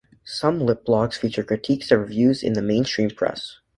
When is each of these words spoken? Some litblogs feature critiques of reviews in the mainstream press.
Some 0.25 0.61
litblogs 0.61 1.13
feature 1.13 1.43
critiques 1.43 1.91
of 1.91 1.99
reviews 1.99 2.41
in 2.41 2.53
the 2.53 2.63
mainstream 2.63 3.11
press. 3.11 3.59